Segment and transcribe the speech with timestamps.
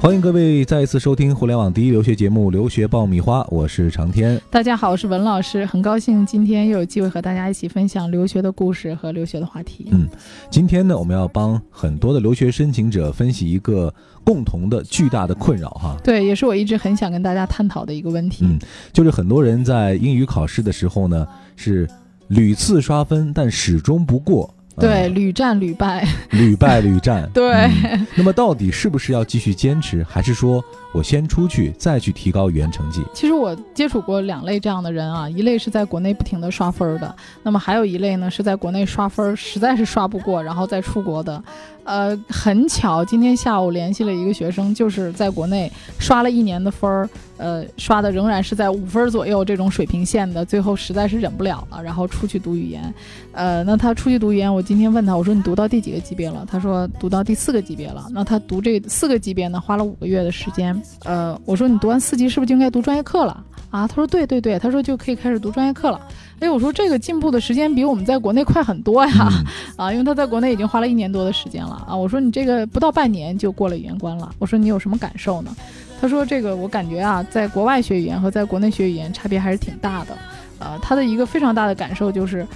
[0.00, 4.40] 欢迎各位再一次收听互联网第一留学节目《留学爆米花》，我是长天。
[4.48, 9.88] 大家好，我是文老师，很高兴今天又有机会和大家一起分享留学的故事和留学的话题。
[9.90, 10.08] 嗯，
[10.50, 13.92] 今天呢，我们要帮很多的留学申请者分析一个
[14.24, 15.96] 共同的巨大的困扰哈。
[16.02, 18.46] 对，也是我一直很想跟大家探讨的一个问题。
[18.46, 18.58] 嗯，
[18.92, 21.86] 就是很多人在英语考试的时候呢，是
[22.28, 24.54] 屡次刷分，但始终不过。
[24.80, 27.28] 对，屡战屡败， 屡败屡战。
[27.32, 27.70] 对，
[28.14, 33.02] 那么到底是不是要继续坚持，还是说我先出去再去提高语言成绩？
[33.12, 41.42] 其实我接触过两类这样的人啊，一类是在国内不停的刷分的，那么还有一类呢是在国内刷分实在是刷不过，然后再出国的。
[41.84, 47.08] 呃，很巧，今天下午联系了一个学生，就是在国内刷了一年的分儿，
[47.38, 52.92] 呃，刷的仍然是在五分左右这种水平线的，最后实在是忍不了了，然后出去读语言。
[53.32, 56.44] 呃，那他出去读语言，我今天问他，我说你读到第几个级别了？
[56.50, 58.06] 他说读到第四个级别了。
[58.10, 60.78] 那他读这四个级别呢，花了五个月的时间。
[61.04, 63.44] 呃，我说你读完四级是不是就应该读专业课了？
[63.70, 66.00] 啊，他说对对对，他说就可以开始读专业课了。
[66.40, 69.28] 哎，我说这个进步的时间比我们在国内快很多呀，
[69.76, 71.96] 啊，因为他在国内已经花了一年多的时间了啊。
[71.96, 75.54] 我说你这个不到半年就过了语言关了，我说你有什么感受呢？
[76.00, 80.16] 他说这个我感觉啊，在国外学语言和在国内学语言差别还是挺大的。
[80.60, 82.46] 呃，他的一个非常大的感受就是，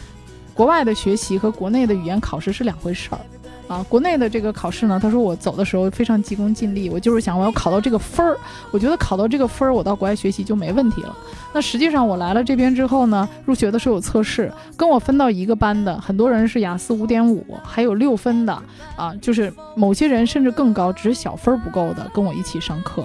[0.55, 3.20] 国外的学习和国内的语言考试是两回事儿。
[3.68, 8.36] 啊，国内的这个考试呢，他说我走的时候非常急功近利，我就是想我要考到这个分儿，
[8.70, 11.16] 我觉得考到这个分儿，我到国外学习就没问题了。
[11.54, 18.52] 那实际上我来了这边之后呢，入学的时候有测试，跟我分到一个班的很多人是雅思五点五，还有六分的
[18.96, 23.02] 啊，就是某些人甚至更高，只是小分儿不够的，跟我一起上课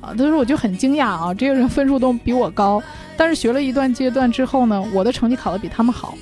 [0.00, 0.14] 啊。
[0.16, 2.82] 他说我就很惊讶啊，这些人分数都比我高，
[3.16, 6.14] 但是学了一段阶段之后呢，我的成绩考得比他们好，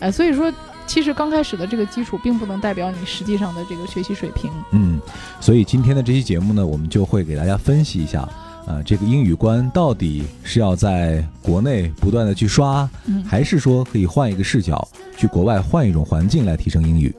[0.00, 0.52] 哎，所以说。
[0.86, 4.50] 其实刚开始的这个基础并不能代表你实际上的这个学习水平。
[4.72, 5.00] 嗯，
[5.40, 8.28] 所以今天的这期节目呢，我们就会给大家分析一下，
[8.66, 12.88] 呃，这个英语关到底是要在国内不断的去刷，
[13.26, 14.86] 还是说可以换一个视角，
[15.16, 17.14] 去国外换一种环境来提升英语？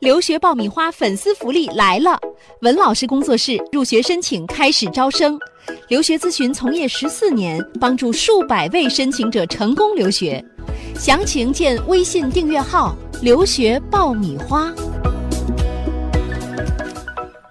[0.00, 2.18] 留学爆米花粉丝福利来了！
[2.60, 5.38] 文老师工作室入学申请开始招生，
[5.88, 10.44] 留学咨询从业十四年，帮助数百位申请者成功留学。
[10.94, 14.72] 详情见微信订阅号“留学爆米花”。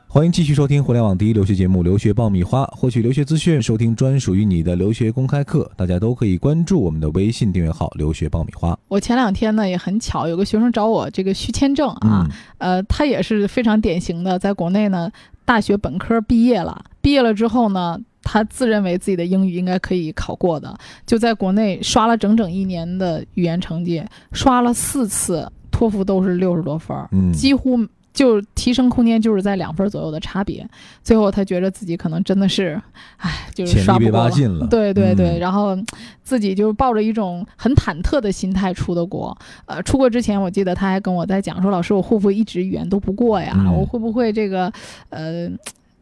[0.08, 5.70] 欢迎继续收听互联网第一留学节目《留学爆米花》，获取留学资讯，收听专属于你的留学公开课。
[5.76, 8.78] 大家都可以关注我们的微信订阅号“留学爆米花”。
[8.88, 12.26] 我前两天呢也很巧，有个学生找我这个续签证啊，
[12.60, 15.12] 呃，他也是非常典型的，在国内呢
[15.44, 18.00] 大学本科毕业了，毕业了之后呢。
[18.34, 27.78] 他自认为自己的英语应该可以考过的，就在国内刷了整整一年的语言成绩，刷了四次托福都是六十多分儿，几乎
[28.12, 30.68] 就提升空间就是在两分左右的差别。
[31.04, 32.82] 最后他觉得自己可能真的是，
[33.18, 34.68] 唉，就是刷不过了。
[34.68, 35.78] 对对对，然后
[36.24, 39.38] 自己就抱着一种很忐忑的心态出的国。
[39.68, 43.56] 呃，出国之前我记得他还跟我在讲说，老师我会不会一直语言都不过呀？
[43.78, 44.74] 我会不会这个
[45.10, 45.48] 呃？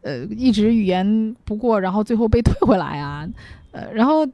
[0.02, 3.28] 呃，一直语言不过，然后最后被退回来啊，
[3.72, 4.28] 呃，然后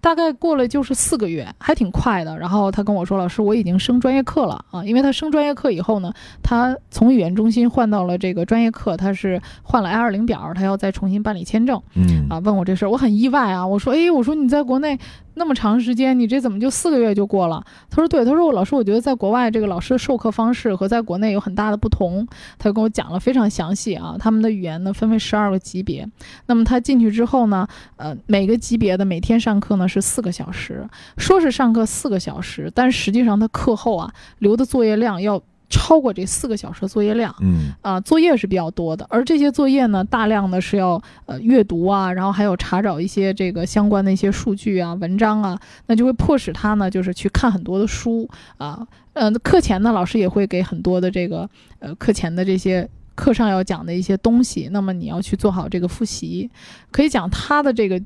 [0.00, 2.36] 大概过了就是四个月，还挺快的。
[2.38, 11.80] 然后他跟我说：“老师，我已经升专业课了啊！”因为他升专业课以后呢，他从语言中心换到了这个专业课，他是换了 I 二零表，他要再重新办理签证。
[11.94, 13.66] 嗯，啊，问我这事儿，我很意外啊。
[13.66, 14.98] 我说：“哎，我说你在国内。”
[15.34, 17.64] 那么长时间，你这怎么就四个月就过了？
[17.90, 22.26] 他说对，他说我老师，我觉得在国外这个老师的授课方式和在国内有很大的不同。
[22.58, 26.08] 他就跟我讲了非常详细啊，他们的语言呢分为十二个级别。
[26.46, 27.66] 那么他进去之后呢，
[27.96, 35.42] 呃，每个级别的每天上课呢是四个小时，说是上课四个小时，但实际上他课后啊留的作业量要。
[35.72, 37.72] 超过这四个小时的作业量，嗯。
[37.80, 48.28] 啊，作业是比较多的，而这些作业呢，大量的是要呃阅读啊，然后还有查找一些这个相关的一些数据啊、文章啊，那就会迫使他呢，就是去看很多的书
[48.58, 51.48] 啊，呃，课前呢，老师也会给很多的这个
[51.78, 56.50] 呃课前的这些课上要讲的一些东西，那么你要去做好这个复习，
[56.90, 58.00] 可以讲他的这个。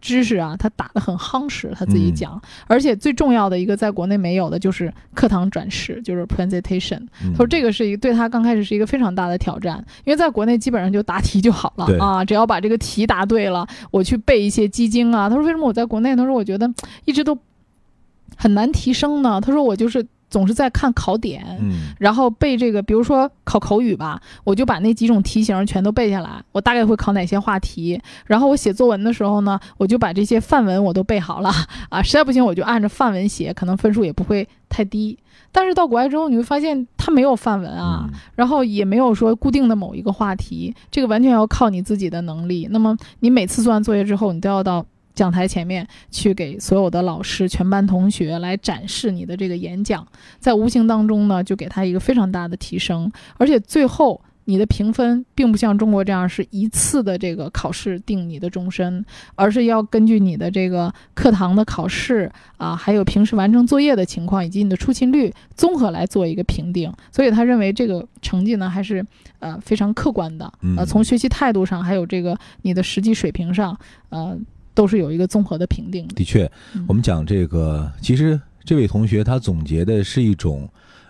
[0.00, 2.40] 知识啊，他打得很夯实，他自己讲。
[2.66, 7.00] 而且最重要的一个，在国内没有的就是课堂转示，就是 presentation。
[7.32, 15.28] 他说这个是一个对他刚开始是一个非常大的挑战，因为在国内基本上就答题就好了啊，只要把这个题答对了，我去背一些基金啊。
[15.28, 16.16] 他说为什么我在国内？
[16.16, 16.72] 他说我觉得
[17.04, 17.38] 一直都
[18.36, 19.40] 很难提升呢。
[19.40, 28.00] 他说我就是总是在看考点，嗯然后背这个，比如说考口语吧，我就把那几种题型全都背下来，我大概会考哪些话题。
[28.26, 31.50] 然后我写作文的时候呢，我就把这些范文我都背好了
[31.90, 35.18] 啊，实在不行我就按着范文写，可能分数也不会太低。
[35.52, 42.68] 但是到国外之后，你会发现它没有范文啊，嗯然后也没有说固定的某一个话题，这个完全要靠你自己的能力。
[42.70, 50.06] 那么你每次做完作业之后，你都要到讲台前面去给所有的老师、全班同学来展示你的这个演讲，
[50.38, 54.20] 在无形当中呢，就给他一个非常大的提升，而且最后。
[54.46, 59.04] 你的评分并不像中国这样是一次的这个考试定你的终身，
[59.36, 66.92] 而是要根据你的这个课堂的考试啊，还有平时完成作业的情况以及你的出勤率综合来做一个评定。
[67.12, 69.06] 所以他认为这个成绩呢还是
[69.38, 73.78] 呃非常客观的，呃从学习态度上还有这个你的实际水平上，
[74.08, 74.36] 呃
[74.74, 76.14] 都是有一个综合的评定的。
[76.14, 80.68] 的确嗯，我们讲这个，其实这位同学他总结的是一种，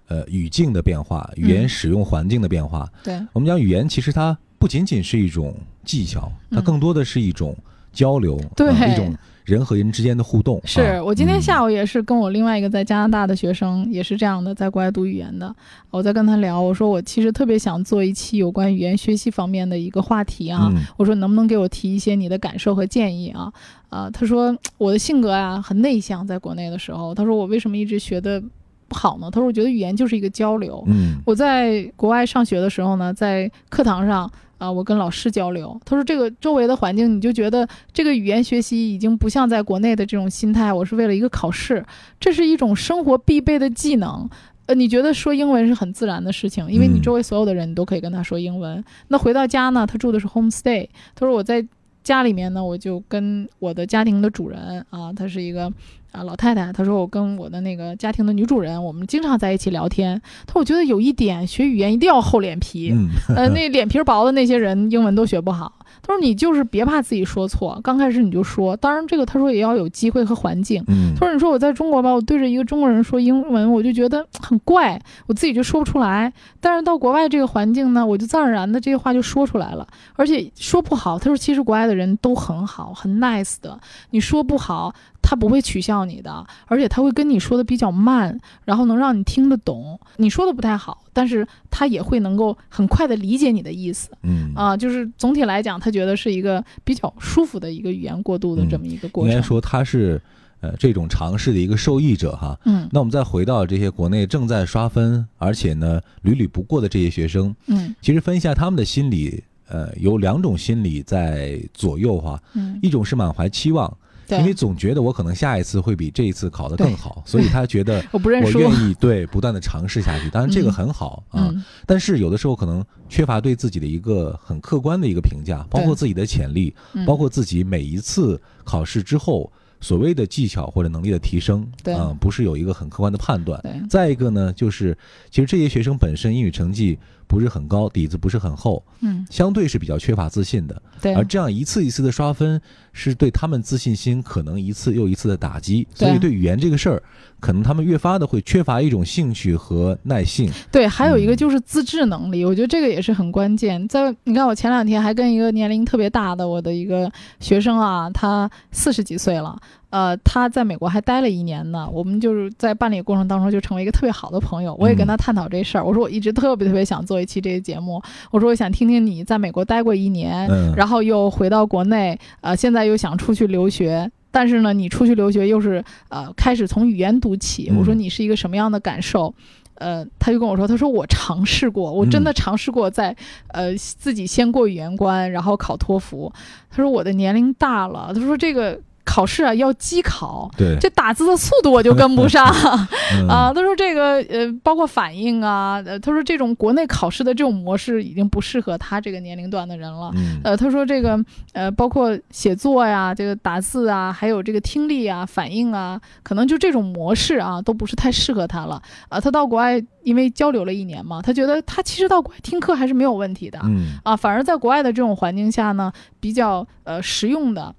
[0.09, 2.91] 呃，语境的变化，语言嗯使用环境的变化。
[3.05, 7.57] 对，我们讲语言，其实它不仅仅是一种技巧，它嗯更多的是一种
[7.93, 9.15] 交流，对呃一种
[9.45, 10.61] 人和人之间的互动。
[10.65, 15.53] 是啊我今天下午，也是跟我另外一个在加拿大的学生，也是这样的，在国外读语言的。
[15.91, 20.71] 我在跟他聊，我说我其实特别想做一期有关语言学习方面的一个话题啊。
[20.73, 23.53] 嗯我说能不能给我提一些你的感受和建议啊？
[23.89, 28.41] 啊、他说我的性格啊、很内向，在国内的时候，他说我为什么一直学的
[28.87, 29.29] 不好呢？
[29.33, 30.85] 他说我觉得语言就是一个交流。
[30.87, 35.81] 嗯我在国外上学的时候呢，在课堂上啊、我跟老师交流。
[35.87, 41.85] 他说这个周围的环境，你就觉得这个语言学习已经不像在国内的这种心态，我是为了一个考试，
[42.21, 44.29] 这是一种生活必备的技能。
[44.67, 48.85] 呃，你觉得说英文是很自然的事情，因为你嗯周围所有的人你都可以跟他说英文。
[49.09, 51.67] 那回到家呢，他住的是 homestay，他说我在
[52.03, 55.73] 家里面呢，我就跟我的家庭的主人啊，她是一个
[56.13, 60.21] 啊老太太，她说我跟我的那个家庭的女主人，我们经常在一起聊天。
[60.47, 65.73] 她说我觉得有一点学语言一定要厚脸皮，嗯呃，那脸皮薄的那些人英文都学不好。
[66.11, 68.77] 他说你就是别怕自己说错，刚开始你就说。
[68.79, 70.83] 当然这个他说也要有机会和环境。
[70.89, 76.33] 嗯他说：“你说我在中国吧，我对着一个中国人说英文，我就觉得很怪，我自己就说不出来。
[76.59, 79.87] 但是到国外这个环境呢，我就自然而然的这些话就说出来了，
[80.17, 81.17] 而且说不好。
[81.17, 83.79] 他说其实国外的人都很好，很 nice 的。
[84.11, 84.93] 你说不好，
[85.23, 89.99] 他不会取笑你的，而且他会跟你说的比较慢，然后能让你听得懂。
[90.17, 94.11] 你说的不太好，但是他也会能够很快的理解你的意思。
[94.23, 99.31] 嗯啊，就是总体来讲，他觉得是一个比较舒服的一个语言过渡的这么一个过程。
[99.31, 100.21] 应该说他是
[100.61, 102.59] 呃这种尝试的一个受益者哈。
[102.65, 112.43] 嗯那我们再回到这些国内正在刷分，而且呢屡屡不过的这些学生，嗯其实分析一下他们的心理，呃，有两种心理在左右哈。
[112.55, 118.59] 嗯，一种是满怀期望，对，因为总觉得我可能下一次会比这一次考得更好，所以他觉得 我不认输。
[118.59, 120.31] 我愿意对不断的尝试下去。
[120.31, 120.73] 当然这个嗯。
[120.73, 121.65] 很好啊，嗯。
[121.87, 129.51] 但是有的时候可能缺乏对自己的一个很客观的一个评价，包括自己的潜力，嗯，包括自己每一次考试之后
[129.81, 131.95] 所谓的技巧或者能力的提升，对。
[131.95, 133.61] 啊、不是有一个很客观的判断。
[133.89, 134.97] 再一个呢，就是
[135.31, 136.99] 其实这些学生本身英语成绩
[137.31, 140.83] 不是很高，底子不是很厚，嗯相对是比较缺乏自信的。
[141.01, 142.61] 对而这样一次一次的刷分，
[142.93, 145.87] 是对他们自信心可能一次又一次的打击。
[145.95, 147.01] 所以对对语言这个事儿，
[147.39, 150.51] 可能他们越发的会缺乏一种兴趣和耐性。
[150.73, 153.87] 对，还有一个嗯就是自制能力，我觉得这个也是很关键。
[153.87, 159.57] 在你看，我前两天还跟一个年龄特别大的我的一个学生啊，他四十几岁了，
[159.91, 161.89] 呃，他在美国还待了一年呢。
[161.93, 164.75] 我们就是在办理过程当中就成为一个特别好的朋友。
[164.79, 168.01] 我也跟他探讨这事儿，我说我一直特别特别想做一期这个节目，
[168.31, 174.11] 我说我想听听你在美国待过一年，嗯，然后又回到国内，呃，现在又想出去留学。
[174.33, 179.35] 但是呢，你出去留学又是呃开始从语言读起，嗯我说你是一个什么样的感受？
[179.75, 183.17] 呃，他就跟我说，他说我尝试过，我真的嗯尝试过在、
[183.49, 186.33] 呃自己先过语言关，然后考托福。
[186.71, 192.47] 他说我的年龄大了，他说这个考试啊要机考，对，这打字的速度我就跟不上
[193.19, 193.53] 嗯啊。
[193.53, 200.11] 他说这个呃包括反应啊，呃他说这种国内考试的这种模式已经不适合他这个年龄段的人了。
[200.15, 201.19] 嗯呃，他说这个
[201.53, 208.81] 呃，包括写作呀，这个打字啊，还有这个听力啊、反应啊，可能就这种模式啊，都不是太适合他了。
[209.09, 213.59] 啊、他到国外因为交流了一年嘛，他觉得他其实到国外听课还是没有问题的。
[213.65, 217.75] 嗯啊，反而在国外的这种环境下呢，比较呃实用的。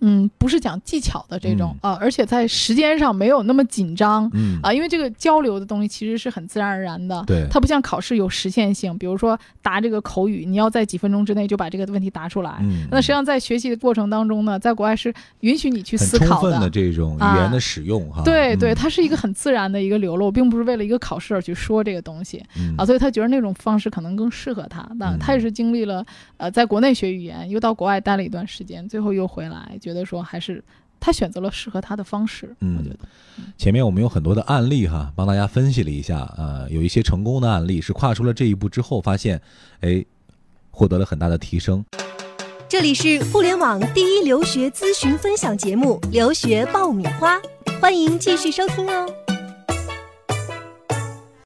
[0.00, 4.58] 嗯，不是讲技巧的这种啊，而且在时间上没有那么紧张，嗯。
[4.62, 12.56] 啊，因为这个交流的东西其实是很自然而然的，对它不像考试有实现性，比如说答这个口语，你要在几分钟之内就把这个问题答出来。
[12.60, 18.74] 嗯，那实际上在学习的过程当中呢，在国外是允许你去思考充分的这种语言的使用哈，对对，嗯。
[18.74, 22.74] 它是一个很自然的一个流露，并不是为了一个考试而去说这个东西嗯。
[22.76, 24.88] 啊，所以他觉得那种方式可能更适合他。
[24.96, 25.18] 那嗯。
[25.18, 26.04] 他也是经历了
[26.36, 30.62] 呃，在国内学语言，又到国外待了一段时间，最后又回来，觉得说还是
[31.00, 32.54] 他选择了适合他的方式。
[32.60, 32.98] 嗯我觉得，
[33.56, 39.40] 前面我们有很多的案例哈，帮大家分析了一下，呃，有一些成功的案例是跨出了这一步之后，发现，
[39.80, 40.04] 哎，
[40.70, 41.82] 获得了很大的提升。
[42.68, 47.36] 这里是互联网第一留学咨询分享节目《留学爆米花》，
[47.80, 49.10] 欢迎继续收听哦。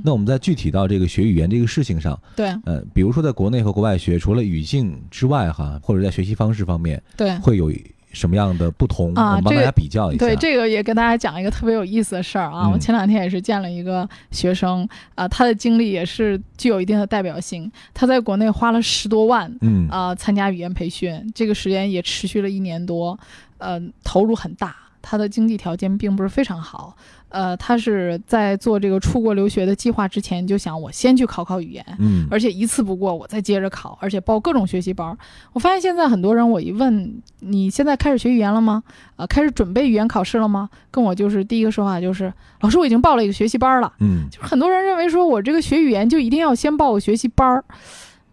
[0.04, 7.38] 那我们在具体到这个学语言这个事情上，对呃，比如说在国内和国外学，除了语境之外哈，或者在学习方式方面，对。
[7.38, 7.70] 会有
[8.12, 9.14] 什么样的不同？
[9.14, 10.25] 啊帮大家比较一下。
[10.25, 12.66] 对，这个也跟大家讲一个特别有意思的事儿啊！
[12.66, 17.71] 嗯我前两天也是见了一个学生啊、他的经历也是具有一定的代表性。
[17.92, 23.19] 他在国内花了十多万嗯啊、参加语言培训，这个时间也持续了一年多，
[23.59, 24.76] 呃，投入很大。
[25.04, 26.97] 他的经济条件并不是非常好，
[27.33, 35.17] 呃，他是在做这个出国留学的计划之前就想，我先去考考语言，嗯而且一次不过，我再接着考，而且报各种学习班儿。
[35.53, 38.83] 我发现现在很多人，我一问你现在开始学语言了吗？
[39.17, 40.69] 啊、开始准备语言考试了吗？
[40.91, 43.93] 跟我就是第一个说法就是，老师我已经报了一个学习班儿了。
[44.01, 47.65] 嗯就是很多人认为说我这个学语言就一定要先报个学习班儿。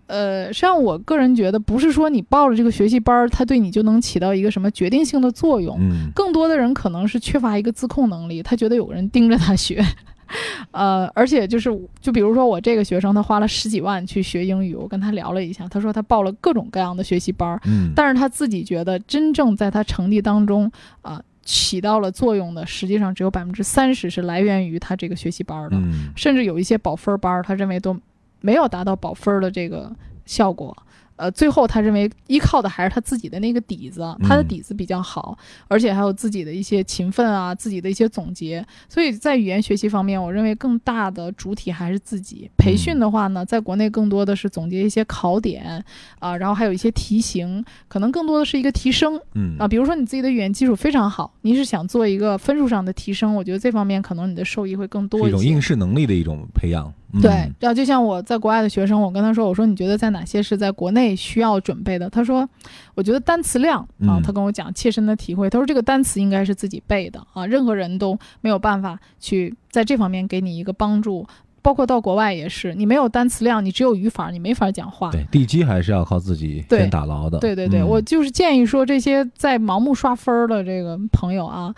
[0.09, 5.77] 呃，实际上我个人觉得，不是说你报了这个学习班儿，它对你就能起到一个什么决定性的作用。
[5.79, 6.09] 嗯。
[6.15, 9.83] 更多的人可能是缺乏一个自控能力，他觉得有个人盯着他学，
[10.71, 11.69] 呃，而且就是
[12.01, 26.09] 就比如说我这个学生，他花了十几万去学英语，我跟他聊了一下，他说他报了各种各样的学习班儿，嗯，但是他自己觉得真正在他成绩当中啊、起到了作用的，实际上只有百分之三十是来源于他这个学习班儿的，嗯。
[26.15, 27.95] 甚至有一些保分班儿，他认为都
[28.41, 29.91] 没有达到保分儿的这个
[30.25, 30.75] 效果。
[31.15, 38.65] 呃，最后他认为依靠的还是他自己的那个底子，他的嗯底子比较好，而且还有自己的一些勤奋啊，自己的一些总结。
[38.87, 42.49] 所以在语言学习方面，我认为更大的主体还是自己。
[42.55, 45.83] 培训的话呢，在国内更多的是总结一些考点
[46.19, 49.67] 啊、然后还有一些题型，可能更多的是一个提升嗯啊。
[49.67, 55.37] 比如说你自己的语言基础非常好，你是想做一个分数上的提升，我觉得这方面可能你的受益会更多一些。
[55.37, 56.93] 是一种应试能力的一种培养。
[57.13, 62.09] 嗯对，然后就像我在国外的学生，我跟他说，我说你觉得在哪些是在国内需要准备的？
[62.09, 62.47] 他说，
[62.93, 63.87] 我觉得单词量啊
[64.17, 71.25] 嗯，他跟我讲切身的体会，他说这个单词应该是自己背的啊，任何人都没有办法去在这方面给你一个帮助。
[71.61, 75.11] 包括到国外也是，你没有单词量，你只有语法，你没法讲话。
[75.11, 77.37] 对，地基还是要靠自己先打牢的。
[77.39, 81.75] 对对对，嗯我就是建议说，这些在盲目刷分儿的这个朋友啊，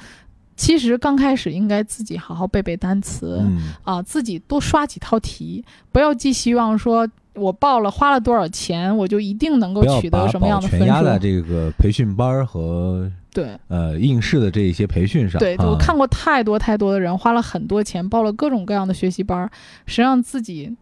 [0.61, 3.39] 其实刚开始应该自己好好背背单词。
[3.41, 11.19] 嗯啊，自己多刷几套题，不要寄希望说我报了花了多少钱，我就一定能够取得什么样的分全压在数。
[11.23, 15.39] 这个培训班和对呃应试的这一些培训上。
[15.39, 19.49] 对，啊我看过太多太多的人花了很多钱报了各种各样的学习班，
[19.87, 20.77] 实际上自己。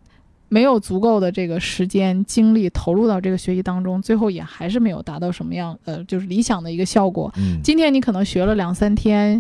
[0.52, 7.32] 没有足够的这个时间精力投入到这个学习当中，最后也还是没有达到什么样呃，就是理想的一个效果。
[7.38, 9.40] 嗯今天你可能学了两三天，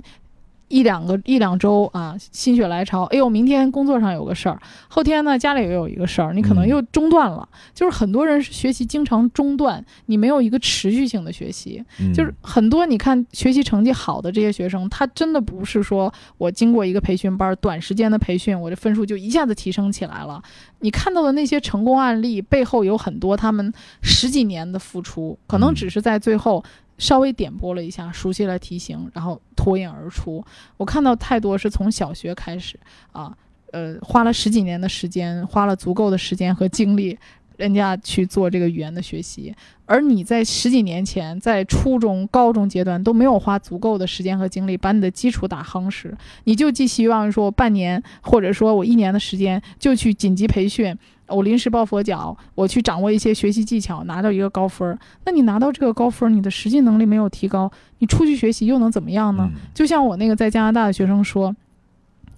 [0.69, 4.57] 一两个一两周啊，心血来潮，哎呦，明天工作上有个事儿，
[4.88, 7.47] 后天呢家里又有一个事儿，你可能嗯又中断了。
[7.73, 11.83] 就是很多人是学习经常中断，你没有一个持续性的学习。
[11.99, 20.41] 嗯就是很多你看学习成绩好的这些学生，他真的不是说我经过一个培训班，短时间的培训，我的分数就一下子提升起来了。
[20.81, 26.63] 你看到的那些成功案例背后有很多他们十几年的付出，可能嗯只是在最后
[27.00, 30.46] 稍微点拨了一下，熟悉了题型，然后脱颖而出。
[30.77, 32.79] 我看到太多是从小学开始
[33.12, 33.36] 啊，
[33.72, 37.18] 呃，花了十几年的时间，花了足够的时间和精力。
[37.59, 39.53] 人家去做这个语言的学习，
[39.85, 50.97] 而你在十几年前，在初中、高中阶段都没有花足够的时间和精力把你的基础打夯实，你就寄希望说半年或者说我一年的时间就去紧急培训，
[51.27, 54.97] 我临时抱佛脚，我去掌握一些学习技巧，拿到一个高分儿。
[55.25, 59.49] 那你拿到这个高分儿，你的实际能力没有提高，你出去学习又能怎么样呢？
[59.53, 61.53] 嗯就像我那个在加拿大的学生说，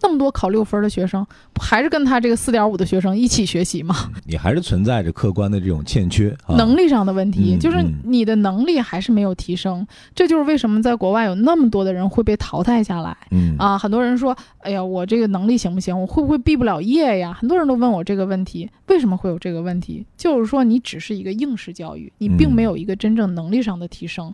[0.02, 3.96] 那么多考六分儿的学生，不还是跟他这个四点五的学生一起学习吗？
[4.26, 6.56] 你还是存在着客观的这种欠缺啊。
[6.56, 13.78] 能力上的问题，嗯就是嗯你的能力还是没有提升，这就是为什么在国外有那么多的人会被淘汰下来嗯啊！
[13.78, 16.00] 很多人说，哎呀，我这个能力行不行？
[16.00, 17.34] 我会不会毕不了业呀？
[17.40, 20.06] 很多人都问我这个问题，为什么会有这个问题？
[20.18, 24.34] 就是说你只是一个应试教育，你并嗯没有一个真正能力上的提升。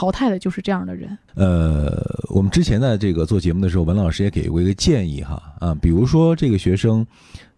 [0.00, 1.18] 淘汰的就是这样的人。
[1.34, 7.06] 呃，我们之前在这个做节目的时候，文老师也给过一个建议哈啊，比如说这个学生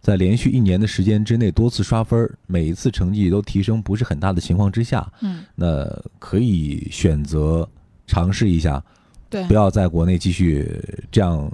[0.01, 5.87] 在连续一年的时间之内多次刷分，每一次成绩都提升不是很大的情况之下，嗯，那
[6.19, 7.65] 可以选择
[8.07, 8.83] 尝试一下，
[9.29, 10.69] 对不，要在国内继续
[11.09, 11.49] 这样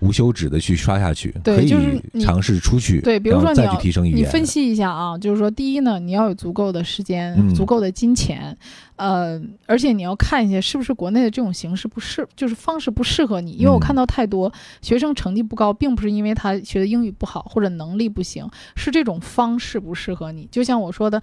[0.00, 1.72] 无休止的去刷下去，可以
[2.12, 4.18] 你尝试出去，对，比如说你要去提升语言。
[4.20, 8.56] 你分析一下啊，就是说，第一呢，你要有足够的时间、嗯足够的金钱，
[8.96, 13.52] 呃，而且你要看一下是不是国内的这种形式不适，就是方式不适合你。
[13.52, 20.48] 因为我嗯看到太多学生成绩不高，并不是因为他学的英语不好或者能力不行，是这种方式不适合你。
[20.50, 21.20] 就像我说的。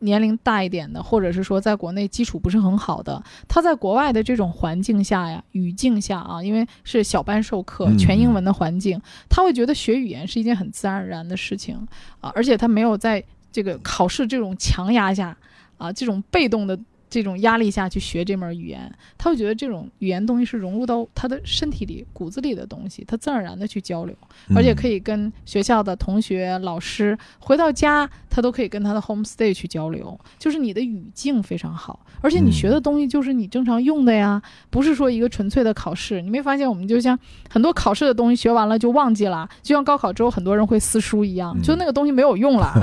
[0.00, 11.76] 年龄大一点的，或者是说在国内基础不是很好的，他在国外的这种环境下呀、语境下啊，因为是小班授课、嗯全英文的环境，他会觉得学语言是一件很自然而然的事情
[12.20, 15.36] 啊，而且他没有在这个考试这种强压下
[15.76, 16.78] 啊，这种被动的
[17.10, 24.14] 这种压力下去学这门语言，他会觉得这种语言东西是融入到他的身体里、骨子里的东西，他自然而然的去交流，
[24.54, 36.20] 而且可以，跟学校的同学、老师回到家，他都可以跟他的 homestay 去交流，就是你的语境非常好，而且你嗯学的东西就是你正常用的呀，不是说一个纯粹的考试。
[36.20, 42.74] 你没发现我们就像很多考试的东西学完了就忘记了，就像高考之后很多人会撕书一样，嗯就那个东西没有用了。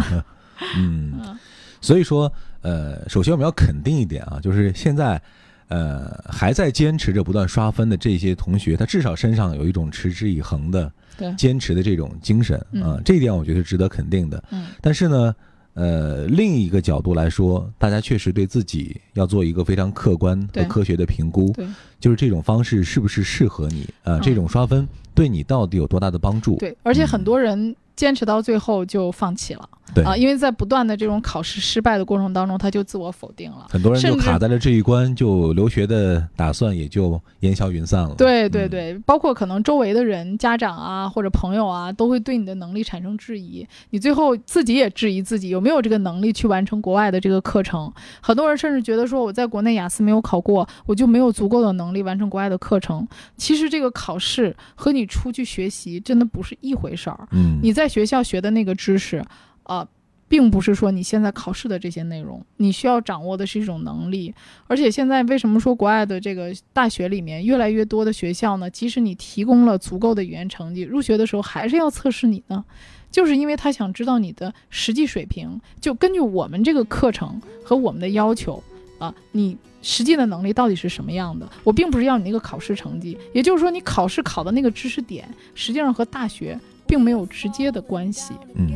[0.77, 1.39] 嗯，嗯
[1.81, 2.31] 所以说，
[2.65, 5.21] 呃，首先我们要肯定一点啊，就是现在，
[5.67, 10.91] 呃，还在坚持着不断刷分的这些同学，他至少身上有一种持之以恒的
[11.37, 14.43] 坚持的这种精神啊、嗯这一点我觉得是值得肯定的。
[14.49, 14.65] 嗯。
[14.81, 15.35] 但是呢，
[15.75, 20.65] 呃，另一个角度来说，大家确实对自己要做一个非常客观和对。
[20.65, 21.67] 科学的评估，对。
[21.99, 24.21] 就是这种方式是不是适合你啊、嗯。
[24.21, 26.55] 这种刷分对你到底有多大的帮助？
[26.57, 33.67] 对，而且很多人坚持到最后就放弃了对啊，因为在不断的这种考试失败的过程当中，他就自我否定了。
[33.69, 38.15] 很多人就卡在了这一关，就留学的打算也就烟消云散了。
[38.15, 43.65] 对对嗯对，包括可能周围的人、家长啊或者朋友啊，都会对你的能力产生质疑。
[43.91, 47.91] 你最后自己也质疑自己有没有这个能力去完成国外的这个课程。
[48.21, 53.07] 很多人甚至觉得说，我在国内雅思没有考过，我就没有足够的能力完成国外的课程。
[53.37, 57.27] 其实这个考试和你出去学习真的不是一回事儿。
[57.31, 59.23] 嗯，你在学校学的那个知识，
[59.65, 59.87] 啊、
[60.27, 64.33] 并不是说你现在考试的这些内容，你需要掌握的是一种能力。
[64.67, 68.69] 而且现在为什么说国外的这个大学里面越来越多的学校呢？
[68.69, 72.65] 即使你提供了足够的语言成绩，入学的时候还是要测试你呢？
[73.11, 78.61] 就是因为他想知道你的实际水平，就根据我们这个课程和我们的要求
[78.99, 81.47] 啊，你实际的能力到底是什么样的？
[81.63, 88.33] 我并不是要你那个考试成绩，也就是说，你考试考的那个知识点，实际上和大学并没有直接的关系。
[88.55, 88.71] 嗯，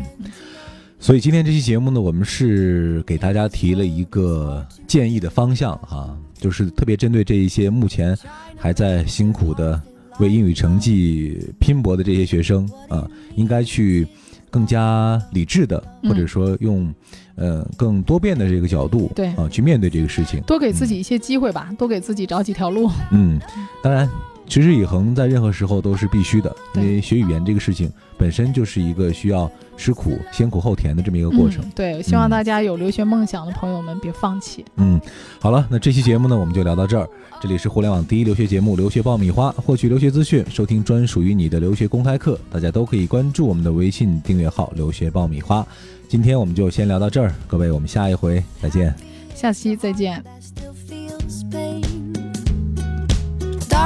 [1.01, 8.15] 所以今天这期节目呢，我们是给大家提了一个建议的方向哈、就是特别针对这一些目前
[8.57, 9.81] 还在辛苦的
[10.19, 14.05] 为英语成绩拼搏的这些学生啊，应该去
[14.51, 16.93] 更加理智的，嗯或者说用
[17.35, 20.41] 呃更多变的这个角度，对啊，去面对这个事情。
[20.41, 22.91] 多给自己一些机会吧，多给自己找几条路。
[23.11, 23.39] 嗯，
[23.81, 24.07] 当然，
[24.49, 31.63] 持之以恒在任何时候都是必须的，因为学语言这个事情本身就是一个需要吃苦、先苦后甜的这么一个过程。
[31.63, 34.65] 嗯、对，希望嗯大家有留学梦想的朋友们别放弃。
[34.77, 34.99] 嗯，
[35.39, 37.07] 好了，那这期节目呢，我们就聊到这儿。
[37.39, 45.65] 这里是互联网第一留学节目《留学爆米花》，获取留学资讯，收听专属于你的留学公开课，大家都可以关注我们的微信订阅号“留学爆米花”。
[46.09, 48.93] 今天我们就先聊到这儿，各位，我们下一回再见。
[49.35, 50.21] 下期再见。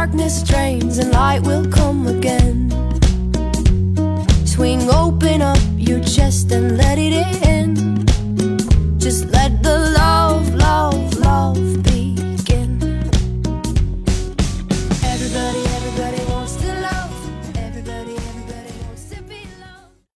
[0.04, 2.70] darkness drains and light will come again.
[4.46, 7.14] Swing open up your chest and let it
[7.48, 8.06] in.
[9.00, 11.93] Just let the love, love, love be.